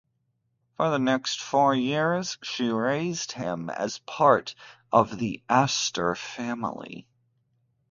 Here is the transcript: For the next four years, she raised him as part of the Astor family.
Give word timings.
For 0.77 0.89
the 0.89 0.97
next 0.97 1.39
four 1.39 1.75
years, 1.75 2.39
she 2.41 2.69
raised 2.69 3.33
him 3.33 3.69
as 3.69 3.99
part 3.99 4.55
of 4.91 5.19
the 5.19 5.43
Astor 5.47 6.15
family. 6.15 7.07